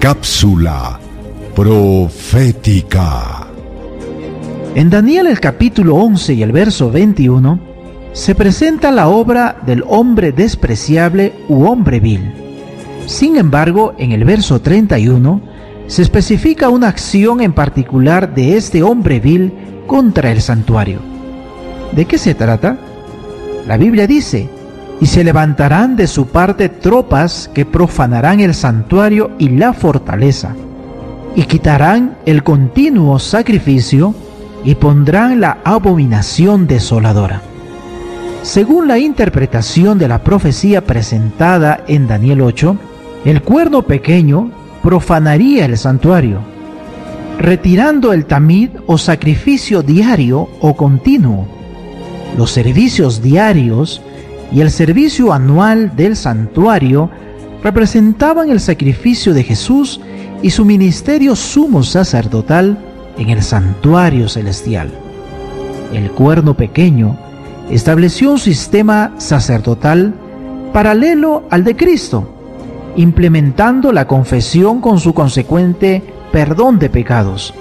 Cápsula 0.00 1.00
profética. 1.56 3.48
En 4.76 4.90
Daniel 4.90 5.26
el 5.26 5.40
capítulo 5.40 5.96
11 5.96 6.34
y 6.34 6.42
el 6.44 6.52
verso 6.52 6.92
21 6.92 7.58
se 8.12 8.36
presenta 8.36 8.92
la 8.92 9.08
obra 9.08 9.56
del 9.66 9.82
hombre 9.88 10.30
despreciable 10.30 11.34
u 11.48 11.64
hombre 11.64 11.98
vil. 11.98 12.32
Sin 13.06 13.36
embargo, 13.36 13.94
en 13.98 14.12
el 14.12 14.22
verso 14.22 14.60
31 14.60 15.40
se 15.88 16.02
especifica 16.02 16.68
una 16.68 16.86
acción 16.86 17.40
en 17.40 17.52
particular 17.52 18.32
de 18.32 18.56
este 18.56 18.84
hombre 18.84 19.18
vil 19.18 19.52
contra 19.88 20.30
el 20.30 20.40
santuario. 20.40 21.00
¿De 21.90 22.04
qué 22.04 22.18
se 22.18 22.36
trata? 22.36 22.78
La 23.66 23.76
Biblia 23.76 24.06
dice, 24.06 24.48
y 25.00 25.06
se 25.06 25.22
levantarán 25.22 25.96
de 25.96 26.06
su 26.06 26.26
parte 26.26 26.68
tropas 26.68 27.50
que 27.54 27.64
profanarán 27.64 28.40
el 28.40 28.54
santuario 28.54 29.30
y 29.38 29.50
la 29.50 29.72
fortaleza, 29.72 30.54
y 31.36 31.44
quitarán 31.44 32.16
el 32.26 32.42
continuo 32.42 33.18
sacrificio 33.18 34.14
y 34.64 34.74
pondrán 34.74 35.40
la 35.40 35.58
abominación 35.64 36.66
desoladora. 36.66 37.42
Según 38.42 38.88
la 38.88 38.98
interpretación 38.98 39.98
de 39.98 40.08
la 40.08 40.22
profecía 40.22 40.84
presentada 40.84 41.80
en 41.86 42.08
Daniel 42.08 42.40
8, 42.40 42.76
el 43.24 43.42
cuerno 43.42 43.82
pequeño 43.82 44.50
profanaría 44.82 45.64
el 45.64 45.76
santuario, 45.76 46.38
retirando 47.38 48.12
el 48.12 48.26
tamid 48.26 48.70
o 48.86 48.98
sacrificio 48.98 49.82
diario 49.82 50.48
o 50.60 50.74
continuo. 50.76 51.46
Los 52.36 52.50
servicios 52.50 53.22
diarios 53.22 54.02
y 54.52 54.60
el 54.60 54.70
servicio 54.70 55.32
anual 55.32 55.94
del 55.96 56.16
santuario 56.16 57.10
representaban 57.62 58.50
el 58.50 58.60
sacrificio 58.60 59.34
de 59.34 59.44
Jesús 59.44 60.00
y 60.42 60.50
su 60.50 60.64
ministerio 60.64 61.34
sumo 61.36 61.82
sacerdotal 61.82 62.78
en 63.18 63.30
el 63.30 63.42
santuario 63.42 64.28
celestial. 64.28 64.90
El 65.92 66.10
cuerno 66.10 66.54
pequeño 66.54 67.16
estableció 67.70 68.32
un 68.32 68.38
sistema 68.38 69.14
sacerdotal 69.18 70.14
paralelo 70.72 71.44
al 71.50 71.64
de 71.64 71.76
Cristo, 71.76 72.28
implementando 72.96 73.92
la 73.92 74.06
confesión 74.06 74.80
con 74.80 75.00
su 75.00 75.12
consecuente 75.12 76.02
perdón 76.32 76.78
de 76.78 76.90
pecados 76.90 77.54